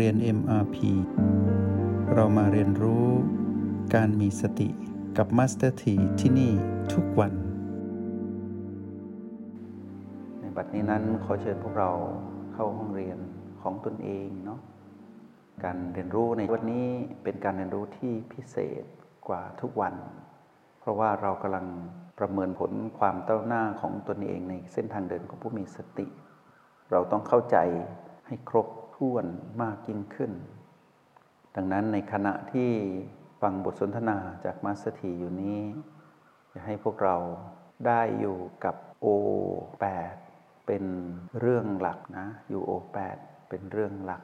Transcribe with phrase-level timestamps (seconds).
[0.00, 0.76] เรียน MRP
[2.14, 3.06] เรามาเรียนรู้
[3.94, 4.68] การมีสติ
[5.16, 6.52] กับ Master T ที่ที่นี่
[6.92, 7.32] ทุกวัน
[10.40, 11.90] ในบัดนี้นั้นขอเชิญพวกเรา
[12.52, 13.18] เข้าห้องเรียน
[13.62, 14.60] ของตนเองเนาะ
[15.64, 16.86] การเรียนรู้ในวันนี้
[17.22, 18.84] เป็นการเรียนรู้ที่พิเศษ
[19.28, 19.94] กว่าทุกวัน
[20.80, 21.66] เพราะว่าเรากำลัง
[22.18, 26.06] ประเมินผลความเต้าหน้าของตนเองในเส้นทางเดินของผู้มีสติ
[26.90, 27.56] เราต้องเข้าใจ
[28.28, 29.26] ให้ครบ ถ้วน
[29.62, 30.32] มากยิ่งขึ้น
[31.54, 32.70] ดังนั้นในขณะที่
[33.40, 35.60] ฟังบทสนทนาจากมาสถีอยู่นี้
[36.52, 37.16] จะให้พวกเรา
[37.86, 40.16] ได้อยู่กับ O8
[40.66, 40.84] เป็น
[41.40, 43.18] เรื่องหลักนะอยู่ O8
[43.48, 44.22] เป็นเรื่องหลัก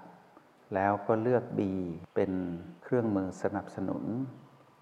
[0.75, 1.61] แล้วก็เลือก B
[2.15, 2.33] เป็น
[2.83, 4.05] เครื่องมือสนับสนุน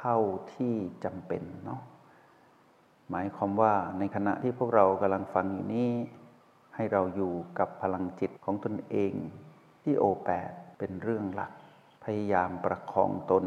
[0.01, 0.19] เท่า
[0.55, 0.75] ที่
[1.05, 1.81] จำเป็นเนาะ
[3.11, 5.91] หมายความว่าในขณะที่พวกเรากำลังฟังอยู่นี้
[6.75, 9.13] ให้เราอยู่กับพลังจิตของตนเอง
[9.89, 11.53] ที่โอแปดเป็นเรื่องหลัก
[12.05, 13.45] พยายามประคองตน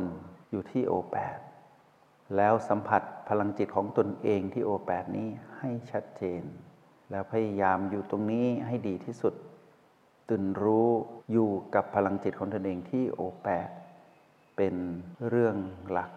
[0.52, 1.38] อยู่ที่โอแปด
[2.36, 6.44] แล้วสัมผัสพลังจิตของตนเองที่โอแปดนี้ให้ชัดเจน
[7.12, 9.34] แล้วพยายามอยู่ตรงนี้ให้ดีที่สุด
[10.30, 10.89] ตื่นรู้
[11.31, 13.69] อยู่กับพลังจิตของตนเองที่โอแปด
[14.58, 14.75] เป็น
[15.28, 15.56] เรื่อง
[15.92, 16.12] หลัก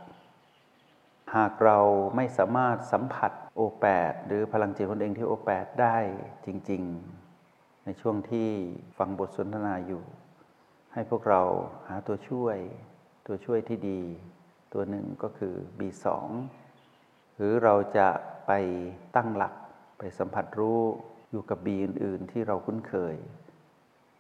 [1.34, 1.78] หากเรา
[2.17, 5.97] ไม่สามารถสัมผัสโอแปดหรือพลังจิตตนเองที่โอแปดได้
[6.47, 7.23] จริง ๆ
[7.84, 8.48] ในช่วงที่
[8.98, 10.04] ฟังบทสนทนาอยู่
[10.92, 11.42] ให้พวกเรา
[11.88, 12.56] หาตัวช่วย
[13.27, 14.00] ตัวช่วยที่ดี
[14.72, 16.06] ตัวหนึ่งก็คือ B2
[17.36, 18.08] หรือเราจะ
[18.46, 18.52] ไป
[19.16, 19.55] ตั้งหลัก
[19.98, 20.80] ไปสัมผัสรู้
[21.30, 23.16] อยู่กับ B อื่น ๆ ที่เราคุ้นเคย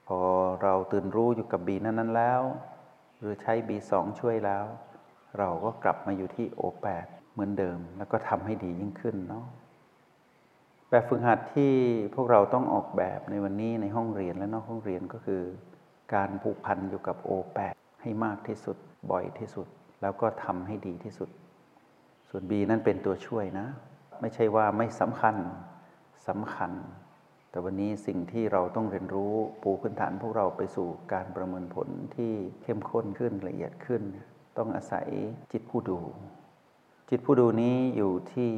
[0.06, 0.20] พอ
[0.62, 2.42] เราตื่นรู้อยู่กับ B นั้น ๆ แล้ว
[3.18, 4.64] หรือใช้ B2 ช่วยแล้ว
[5.38, 9.46] เราก็กลับมาอยู่ที่ O8 เหมือนเดิม แล้วก็ทำให้ดียิ่งขึ้นเนาะ
[10.94, 11.72] แบบฝึกหัดที่
[12.14, 15.42] พวกเราต้องออกแบบในวันนี้ในห้องเรียนและนอกห้องเรียนก็คือ
[16.14, 18.76] การผูกพันอยู่กับ O8 ให้มากที่สุด
[19.10, 19.66] บ่อยที่สุด
[20.02, 21.30] แล้วก็ทำให้ดีที่สุด
[22.28, 23.66] ส่วน B นั้นเป็นตัวช่วยนะ
[24.20, 25.36] ไม่ใช่ว่าไม่สำคัญ
[26.28, 26.72] สำคัญ
[27.50, 29.32] แต่วันนี้สิ่งที่เราต้องเรียนรู้
[29.62, 32.32] ปูพื้นฐานพวกเราไปสู่การประเมินผลที่
[32.62, 34.02] เข้มข้นขึ้นละเอียดขึ้น
[34.58, 35.06] ต้องอาศัย
[35.52, 35.98] จิตผู้ดู
[37.10, 38.52] จิตผู้ดูนี้อยู่ที่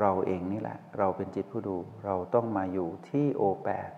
[0.00, 3.90] เราเองนี่แหละ เราเป็นจิตผู้ดู เราต้องมาอยู่ที่โอแปด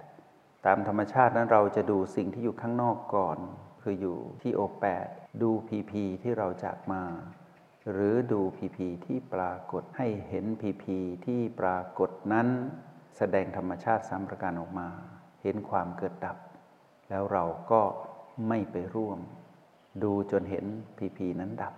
[0.66, 3.38] ตามธรรมชาตินั้นเราจะดูสิ่งที่อยู่ข้างนอกก่อน
[3.82, 5.06] คืออยู่ที่โอแปด
[5.42, 7.04] ดูพีพีที่เราจากมา
[7.92, 12.48] หรือดูพีพีที่ปรากฏให้เห็นพีพีที่ปรากฏนั้น
[13.18, 14.88] แสดงธรรมชาติสามประการออกมา
[15.42, 16.36] เห็นความเกิดดับ
[17.08, 17.82] แล้วเราก็
[18.48, 19.18] ไม่ไปร่วม
[20.02, 20.64] ดูจนเห็น
[20.98, 21.74] พีพีนั้นดับ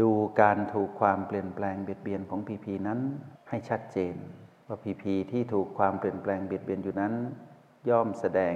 [0.00, 3.00] ดูการถูกความเปลี่ยนแปลงเบียดเบียนของพีพีนั้น
[3.48, 4.14] ให้ชัดเจน
[4.66, 7.14] ว่าพีพีที่ถูกความเปลี่ยนแปลงเบียดเบียนอยู่นั้น
[7.90, 8.54] ย่อมแสดง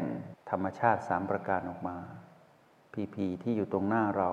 [0.51, 1.97] ธรรมชาติสามประการออกมา
[2.95, 4.31] พีพีที่อยู่ตรงหน้าเรา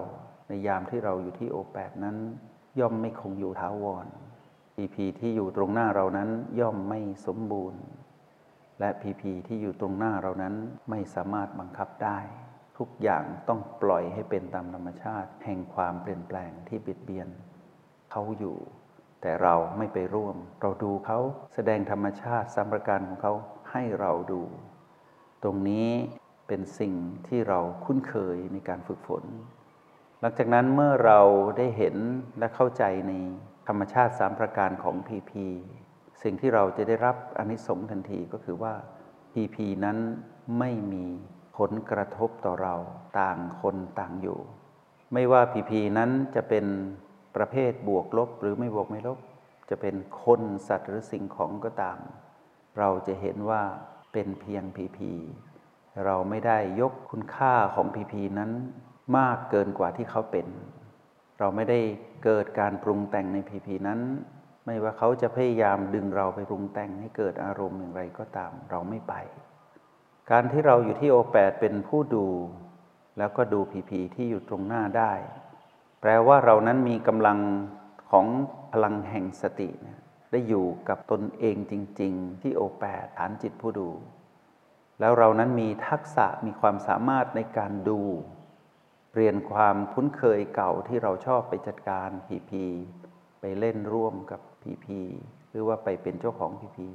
[0.47, 2.17] ในยามที่เราอยู่ที่โอแปดนั้น
[2.79, 4.07] ย่อมไม่คงอยู่ท้าวร
[4.75, 6.29] พีพีที่อยู่ตรงหน้าเรานั้น
[6.59, 7.81] ย่อมไม่สมบูรณ์
[8.79, 10.55] และพีพีที่อยู่ตรงหน้าเรานั้น
[10.89, 12.19] ไม่สามารถบังคับได้
[12.81, 17.27] ทุกอย่างต้องปล่อยให้เป็นตามธรรมชาติ แห่งความเปลี่ยนแปลงที่บิดเบียน
[18.11, 18.57] เขาอยู่
[19.21, 21.19] แต่เราไม่ไปร่วม เราดูเขา
[21.53, 23.33] แสดงธรรมชาติสามประการของเขา
[23.71, 24.41] ให้เราดู
[25.43, 25.89] ตรงนี้
[26.47, 26.93] เป็นสิ่ง
[27.27, 29.23] ที่เราคุ้นเคยในการฝึกฝน
[30.19, 31.19] หลังจากนั้นเมื่อเรา
[31.57, 31.95] ได้เห็น
[32.39, 33.13] และเข้าใจใน
[33.67, 35.45] ธรรมชาติสามประการของพีพี
[36.23, 38.73] สิ่งที่เราจะได้รับอนิสงส์ทันทีก็คือว่า
[39.33, 39.97] พีพีนั้น
[40.59, 41.07] ไม่มี
[41.69, 42.75] ลกระทบต่อเรา
[43.19, 44.39] ต่างคนต่างอยู่
[45.13, 46.65] ไม่ว่าพีพีนั้นจะเป็น
[47.35, 49.19] ประเภทบวกลบหรือไม่บวกไม่ลบ
[49.69, 51.97] จะเป็นคนสัตว์หรือสิ่งของก็ตาม
[52.79, 53.61] เราจะเห็นว่า
[54.13, 55.11] เป็นเพียงพีพี
[56.05, 58.51] เราไม่ได้ยกคุณค่าของพีพีนั้น
[59.17, 60.47] มากเกินกว่าที่เขาเป็น
[61.39, 61.79] เราไม่ได้
[62.23, 63.99] เกิดการปรุงแต่งในพีพีนั้น
[64.65, 69.13] ไม่ว่าเขาจะพยายามดึงเราไปปรุงแต่งให้เกิดอารมณ์อย่างไรก็ตาม เราไม่ไป
[70.31, 72.27] การที่เราอยู่ที่โอแปดเป็นผู้ดู
[73.17, 75.13] แล้วก็ดูพีพีที่อยู่ตรงหน้าได้
[76.01, 77.39] แปลว่าเรานั้นมีกำลัง
[78.11, 78.27] ของ
[78.71, 79.69] พลังแห่งสติ
[80.31, 83.89] ได้อยู่กับตนเองจริง ๆ ที่โอแปดฐานจิตผู้ดู
[84.99, 87.99] แล้วเรานั้นมีทักษะมีความสามารถในการดู
[89.11, 92.65] เปลี่ยนความคุ้นเคยเก่าที่เราชอบไปจัดการพีพี
[93.41, 95.01] ไปเล่นร่วมกับพีพี
[95.49, 96.87] หรือว่าไปเป็นเจ้าของพีพี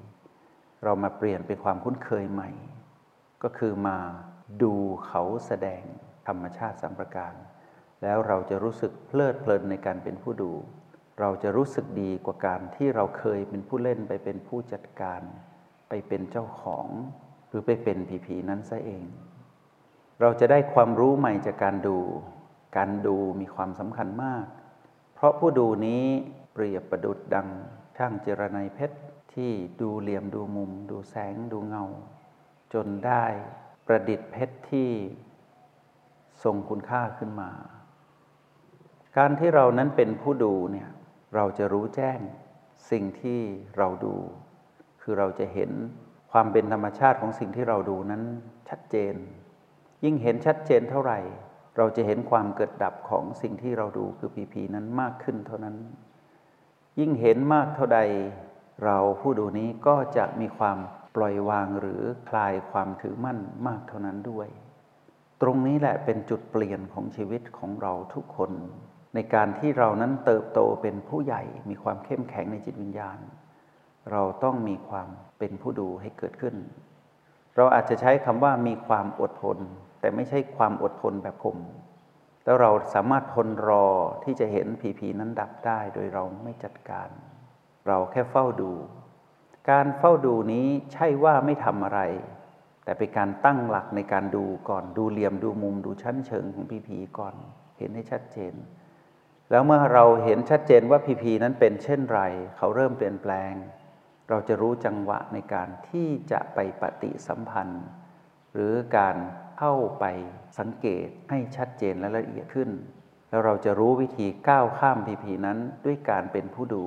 [0.84, 2.50] เรามาเปลี่ยนเป็นความคุ้นเคยใหม่
[3.42, 3.98] ก็คือมา
[4.62, 4.74] ดู
[5.06, 5.82] เขาแสดง
[6.28, 7.34] ธรรมชาติสัมประการ
[8.02, 10.52] แล้วเราจะรู้สึกเพลิดเพลินในการเป็นผู้ดู
[11.20, 15.22] เราจะรู้สึกดีกว่าการที่เราเคยเป็นผู้เล่นไปเป็นผู้จัดการ
[15.88, 16.86] ไปเป็นเจ้าของ
[17.48, 19.04] หรือไปเป็นผีๆนั้นซะเอง
[20.20, 21.98] เราจะได้ความรู้ใหม่จากการดู
[22.76, 24.44] การดูมีความสำคัญมาก
[25.14, 26.04] เพราะผู้ดูนี้
[26.52, 27.48] เปรียบประดุดดัง
[27.96, 28.98] ช่างเจรไนเพชร
[29.34, 29.50] ที่
[29.80, 31.84] ดูเหลี่ยมดูมุม ดูแสงดูเงา
[32.76, 33.24] จนได้
[33.86, 34.90] ประดิษฐ์เพชรที่
[36.44, 37.50] ทรงคุณค่าขึ้นมา
[39.16, 40.88] การที่เรานั้นเป็นผู้ดูเนี่ย
[41.34, 42.18] เราจะรู้แจ้ง
[42.90, 43.40] สิ่งที่
[43.78, 44.16] เราดู
[45.02, 45.70] คือเราจะเห็น
[46.32, 48.22] ความเป็นธรรมชาติของสิ่งที่เราดูนั้น
[48.68, 49.14] ชัดเจน
[50.04, 51.18] ยิ่งเห็นชัดเจนเท่าไหร่
[51.76, 55.76] เราจะเห็นความเกิดดับของสิ่งที่เราดูคือพีพีนั้นมากขึ้นเท่านั้น
[57.00, 58.00] ยิ่งเห็นมากเท่าใด
[58.84, 60.78] เราผู้ดูนี้ก็จะมีความ
[61.16, 64.48] ปล่อยวางหรือคลายความถือมั่นมากเท่านั้นด้วย
[65.42, 68.52] ตรงนี้แหละเป็นจุดเปลี่ยนของชีวิตของเราทุกคน
[69.14, 73.18] ในการที่เรานั้นเติบโตเป็นผู้ใหญ่มีความเข้มแข็งในจิตวิญญาณ
[74.12, 75.08] เราต้องมีความ
[75.38, 76.56] เป็นผู้ดูให้เกิดขึ้น
[77.56, 79.58] เราอาจจะใช้คำว่ามีความอดทน
[80.00, 81.56] แต่ไม่ใช่ความอดทนแบบผม
[82.44, 83.86] แล้วเราสามารถทนรอ
[84.24, 87.08] ที่จะเห็นผีผีนั้นดับได้โดยเราไม่จัดการ
[87.86, 88.72] เราแค่เฝ้าดู
[89.70, 92.00] การเฝ้าดูนี้ใช่ว่าไม่ทำอะไร
[92.84, 97.34] แต่เป็นการตั้งหลักในการดูก่อนดูเหลี่ยมดูมุมดูชั้นเชิงของผีผีก่อน
[97.78, 98.54] เห็นให้ชัดเจน
[99.50, 102.20] แล้วเมื่อเราเห็นชัดเจนว่าผีผีนั้นเป็นเช่นไร
[102.56, 103.52] เขาเริ่มเปลี่ยนแปลง
[104.28, 107.84] เราจะรู้จังหวะในการที่จะไปปฏิสัมพันธ์
[108.52, 109.16] หรือการ
[109.58, 110.04] เข้าไป
[110.58, 112.70] สังเกตให้ชัดเจนและละเอียดขึ้น
[113.28, 116.84] แล้วเราจะรู้วิธีก้าวข้ามพีพีนั้นด้วยการเป็นผู้ดู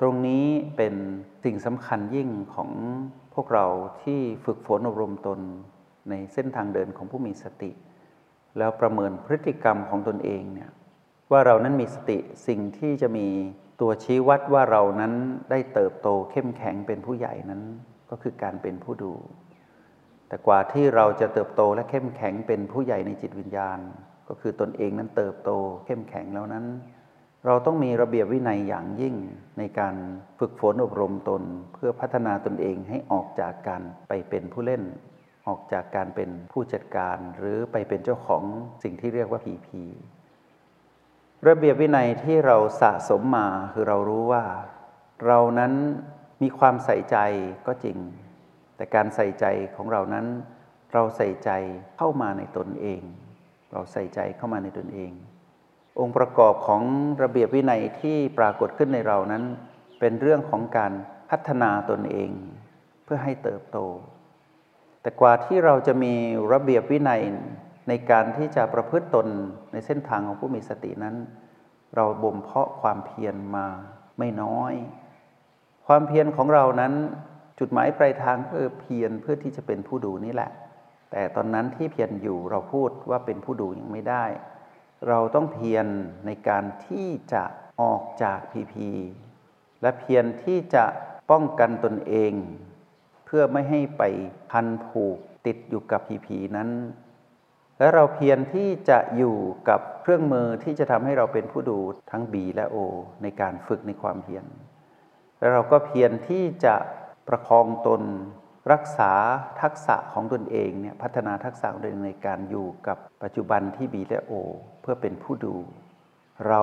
[0.00, 0.46] ตรงนี้
[0.76, 0.94] เป็น
[1.44, 2.70] สิ่งสำคัญยิ่งของ
[3.34, 3.66] พวกเรา
[4.02, 5.40] ที่ฝึกฝนอบรมตน
[6.10, 7.70] ในเส้นทางเดินของผู้มีสติ
[8.58, 10.70] แล้วประเมินพฤติกรรมของตนเองเนี่ย
[11.32, 13.28] ว่าเรานั้นมีสติสิ่งที่จะมี
[13.80, 15.12] ตัวชี้วัดว่าเรานั้น
[15.50, 17.62] ได้เติบโตเข้มแข็งเป็นผู้ใหญ่นั้น
[18.10, 19.14] ก็คือการเป็นผู้ดู
[20.28, 23.78] แต่กว่าที่เราจะเติบโตและเข้มแข็งเป็นผู้ใหญ่ในจิตวิญญาณ
[24.28, 25.50] ก็คือตนเองนั้นเติบโต
[25.86, 26.64] เข้มแข็งแล้วนั้น
[27.46, 29.16] เราต้องมีระเบียบวินัยอย่างยิ่ง
[29.58, 29.94] ในการ
[30.38, 34.82] ฝึกฝนอบรมตน เพื่อพัฒนาตนเองให้ออกจากการไปเป็นผู้เล่น
[35.48, 38.44] ออกจากการเป็นผู้จัดการ หรือไปเป็นเจ้าของ
[38.82, 39.82] สิ่งที่เรียกว่าผีผี
[41.48, 44.44] ระเบียบวินัยที่เราสะสมมาคือเรารู้ว่า
[45.26, 45.72] เรานั้น
[46.42, 47.16] มีความใส่ใจ
[47.66, 47.98] ก็จริง
[48.76, 49.44] แต่การใส่ใจ
[49.76, 50.26] ของเรานั้น
[50.92, 51.50] เราใส่ใจ
[51.96, 53.02] เข้ามาในตนเอง
[53.72, 55.12] เราใส่ใจเข้ามาในตนเอง
[56.00, 56.82] องค์ประกอบของ
[57.22, 59.44] ระเบียบวินัยที่ปรากฏขึ้นในเรานั้น
[60.00, 60.92] เป็นเรื่องของการ
[61.30, 62.30] พัฒนาตนเอง
[63.04, 63.78] เพื่อให้เติบโต
[65.02, 66.14] แต่กว่าที่เราจะมี
[66.52, 67.22] ระเบียบวินัย
[67.88, 69.26] ในการที่จะประพฤติตน
[69.72, 71.16] ในเส้นทางของผู้มีสตินั้น
[71.96, 73.66] เราบ่มเพาะความเพียรมา
[74.18, 74.74] ไม่น้อย
[75.86, 76.92] ความเพียรของเรานั้น
[77.58, 80.50] จุดหมายปลายทางก็คือเพียรเพื่อที่จะเป็นผู้ดูนี่แหละ
[81.10, 84.24] แต่ตอนนั้นที่เพียรอยู่เราพูดว่าเป็นผู้ดูยังไม่ได้
[85.08, 85.86] เราต้องเพียร
[86.26, 87.44] ในการที่จะ
[87.82, 88.90] ออกจากพีพี
[89.82, 90.84] และเพียรที่จะ
[91.30, 92.32] ป้องกันตนเอง
[93.26, 94.02] เพื่อไม่ให้ไป
[94.50, 96.70] พันผูกติดอยู่กับพีพีนั้น
[97.78, 99.36] และเราเพียรที่จะอยู่
[99.68, 101.78] กับเครื่องมือที่จะทำให้เราเป็นผู้ดู
[102.10, 102.76] ทั้ง B และ O
[103.22, 104.44] ในการฝึกในความเพียร
[105.38, 106.74] และเราก็เพียรที่จะ
[107.28, 108.02] ประคองตน
[108.72, 109.12] รักษา
[109.62, 114.32] ทักษะของตนเองเนี่ยพัฒนาทักษะของตนเองในการอยู่กับปัจจุบันที่ B และ O
[114.82, 115.56] เพื่อเป็นผู้ดู
[116.48, 116.60] เรา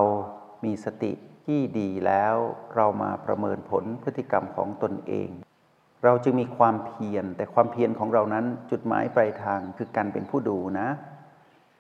[0.66, 1.12] มีสติ
[1.46, 2.36] ที่ดีแล้ว
[2.76, 5.30] เรามาประเมินผลพฤติกรรมของตนเอง
[6.04, 10.88] เราจึงมีความเพียรแต่ความเพียรของเรานั้นจุดหมายปลายทางคือการเป็นผู้ดูนะ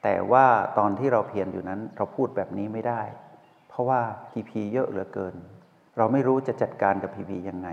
[0.03, 0.45] แต่ว่า
[0.77, 3.01] ตอนที่เราเพียรอยู่นั้นเราพูดแบบนี้ไม่ได้
[3.69, 4.01] เพราะว่า
[4.31, 5.35] พีพีเยอะเหลือเกิน
[5.97, 7.69] เราไม่รู้จะจัดการกับพีพียังไง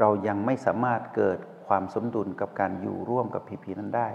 [0.00, 1.38] เรายังไม่สามารถเกิด
[1.68, 4.08] ความสมดุลกับการอยู่ร่วมกับพีพีนั้นได้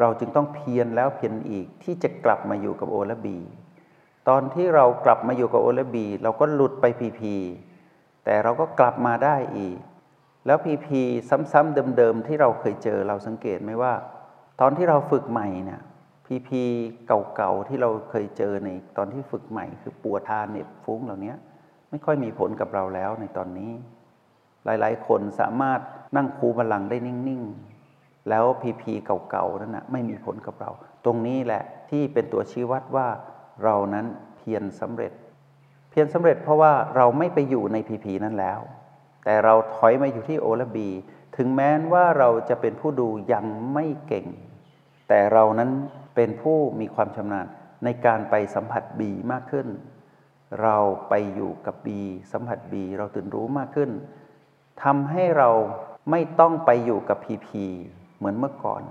[0.00, 3.38] เราจึงต้องเพียรแล้วเพียรอีกที่จะกลับมาอยู่กับโอและบี
[4.28, 7.34] ตอนที่เรากลับมาอยู่กับโอและบีเราก็หลุดไปพีพี
[8.24, 9.78] แต่เราก็กลับมาได้อีก
[10.46, 11.00] แล้วพีพี
[11.52, 13.94] ซ้ำๆเดิมๆที่เราเคยเจอเราสังเกตไหมว่า
[14.60, 15.80] ตอนที่เราฝึกใหม่เนี่ย
[16.26, 16.62] พีพี
[17.06, 21.34] เก่าๆที่เราเคยเจอในตอนที่ฝึกใหม่ คือปวดทานเน็บฟุ้งเหล่านี้
[21.90, 23.72] ไม่ค่อยมีผลกับเราแล้วในตอนนี้
[24.64, 25.80] หลายๆ คนสามารถ
[26.16, 27.42] นั่งคูบาลังได้นิ่ง
[27.86, 28.92] ๆ แล้วพีพี
[29.30, 30.70] เก่าๆนั้นนะไม่มีผลกับเรา
[31.04, 33.08] ตรงนี้แหละที่เป็นตัวชี้วัดว่า
[33.64, 35.12] เรานั้นเพียรสำเร็จ
[35.90, 38.60] เพียรสำเร็จเพราะว่าเราไม่ไปอยู่ในพีพีนั้นแล้ว
[39.24, 40.88] แต่เราถอยมาอยู่ที่โอและบี
[41.36, 44.26] ถึงแม้ว่าเราจะเป็นผู้ดูยังไม่เก่ง
[45.08, 45.70] แต่เรานั้น
[46.14, 47.46] เป็นผู้มีความชำนาญ
[47.84, 49.68] ในการไปสัมผัสบีมากขึ้น
[50.62, 50.76] เรา
[51.08, 52.00] ไปอยู่กับบี
[52.32, 53.90] สัมผัสบีเราตื่นรู้มากขึ้น
[54.82, 55.50] ทำให้เรา
[56.10, 57.64] ไม่ต้องไปอยู่กับพีพี
[58.16, 58.82] เหมือนเมื่อก่อน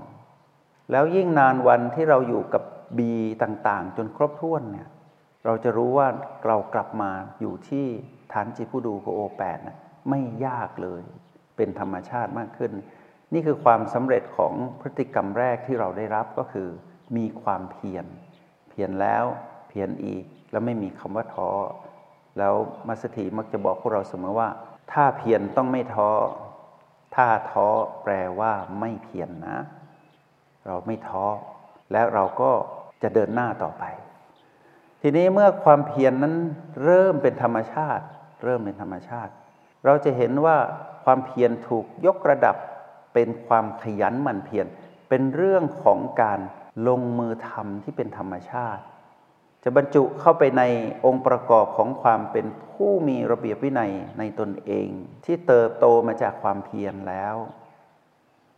[0.91, 2.63] แล้วยิ่งนานวันที่เราอยู่กับ
[2.97, 3.12] บี
[3.43, 4.88] ต่างๆ จนครบถ้วนเนี่ย
[5.45, 6.07] เราจะรู้ว่า
[6.45, 7.86] เรากลับมาอยู่ที่
[8.33, 9.77] ฐานจิตผู้ดูโกโอแปดนะ
[10.09, 11.03] ไม่ยากเลย
[11.55, 12.71] เป็นธรรมชาติมากขึ้น
[13.33, 16.67] นี่คือความสำเร็จของพฤติกรรมแรกที่เราได้รับก็คือ
[17.17, 18.05] มีความเพียร
[18.69, 19.25] เพียรแล้ว
[19.67, 21.50] เพียรอีกแล้วไม่มีคำว่าท้อ
[22.38, 22.53] แล้ว
[22.88, 24.50] มัสถีมักจะบอกพวกเราเสมอว่า
[24.91, 26.09] ถ้าเพียรต้องไม่ท้อ
[27.16, 27.68] ถ้าท้อ
[28.04, 29.58] แปลว่าไม่เพียรนนะ
[30.66, 31.26] เราไม่ท้อ
[31.92, 32.52] และเราก็
[33.04, 33.84] จะเดินหน้าต่อไป
[35.02, 36.36] ทีนี้เมื่อความเพียรนนั้น
[36.84, 38.06] เริ่มเป็นธรรมชาติ
[38.44, 39.32] เริ่มเป็นธรรมชาติ
[39.86, 40.58] เราจะเห็นว่า
[41.04, 42.56] ความเพียรถูกยกระดับ
[43.14, 44.66] เป็นความขยันหมั่นเพียร
[45.10, 46.40] เป็นเรื่องของการ
[46.88, 48.84] ลงมือทำที่เป็นธรรมชาติ
[49.69, 50.63] จะบรรจุเข้าไปใน
[51.05, 54.88] องค์ประกอบของความเป็นผู้มีระเบียบวินัยในตนเอง
[55.25, 57.36] ที่เติบโตมาจากความเพียรแล้ว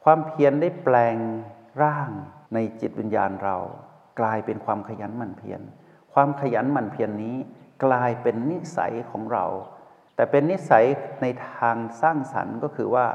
[0.03, 1.17] ความเพียรได้แปลง
[1.81, 2.09] ร่าง
[2.53, 3.57] ในจิตวิญญาณเรา
[4.19, 5.61] กลายเป็นความขยันหมั่นเพียร
[6.13, 7.37] ความขยันหมั่นเพียรนนี้
[7.85, 9.45] กลายเป็นนิสัยของเรา
[10.15, 10.85] แต่เป็นนิสัย
[11.21, 13.07] ในทางสร้างสรรค์ก็คือว่า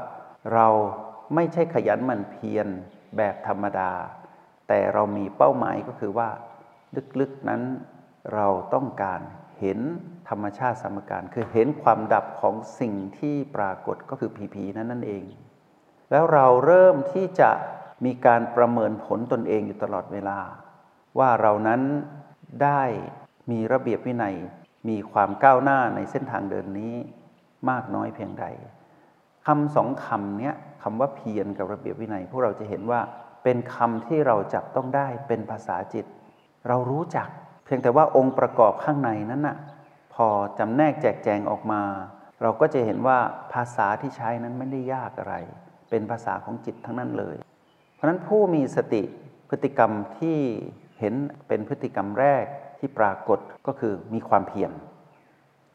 [0.53, 0.67] เรา
[1.35, 2.67] ไม่ใช่ขยันหมั่นเพียร
[3.17, 3.91] แบบธรรมดา
[4.67, 6.29] แต่เรามีเป้าหมายก็คือว่า
[7.19, 7.61] ลึกๆนั้น
[8.33, 9.21] เราต้องการ
[9.59, 9.79] เห็น
[10.29, 15.23] ธรรมชาติสมการ คือเห็นความดับของสิ่งที่ปรากฏก็คือผีๆนั้นนั่นเอง
[16.11, 17.51] แล้วเราเริ่มที่จะ
[18.05, 20.39] มีการประเมินผลตนเองอยู่ตลอดเวลา
[21.19, 21.81] ว่าเรานั้น
[22.63, 22.83] ได้
[23.51, 24.35] มีระเบียบวินัย
[24.89, 26.95] มีความก้าวหน้าในเส้นทางเดินนี้
[27.69, 28.45] มากน้อยเพียงใด
[29.45, 33.01] คำสองคำเนี้ยคำว่าเพียรกับระเบียบวินัย พวกเราจะเห็นว่า
[33.43, 36.05] เป็นคำที่เราจับต้องได้เป็นภาษาจิต
[36.67, 37.27] เรารู้จัก
[37.65, 39.57] เพียงแต่ว่าองค์ประกอบข้างในนั้นน่ะ
[40.13, 40.27] พอ
[40.59, 41.81] จำแนกแจกแจงออกมา
[42.41, 43.17] เราก็จะเห็นว่า
[43.53, 45.35] ภาษาที่ใช้นั้นไม่ได้ยากอะไร
[45.89, 47.35] เป็นภาษาของจิตทั้งนั้นเลย
[47.95, 49.03] เพราะนั้นผู้มีสติ
[49.49, 50.37] พฤติกรรมที่
[50.99, 51.13] เห็น
[51.47, 52.45] เป็นพฤติกรรมแรก
[52.79, 54.71] ที่ปรากฏก็คือมีความเพียร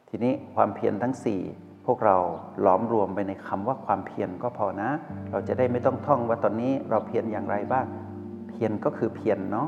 [0.09, 1.15] ทีนี้ความเพียรทั้ง
[1.51, 2.17] 4 พวกเรา
[2.61, 4.89] หลอมรวมไปในคำว่าความเพียรก็พอนะ
[5.31, 7.85] เราจะได้ไม่ต้องท่องว่าตอนนี้เราเพียรอย่างไรบ้าง
[8.49, 9.67] เพียรก็คือเพียรเนาะ